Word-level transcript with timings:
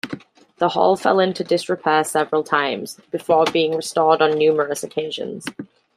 The 0.57 0.69
Hall 0.69 0.95
fell 0.95 1.19
into 1.19 1.43
disrepair 1.43 2.03
several 2.05 2.41
times, 2.43 2.99
before 3.11 3.45
being 3.45 3.75
restored 3.75 4.19
on 4.19 4.35
numerous 4.35 4.81
occasions. 4.83 5.45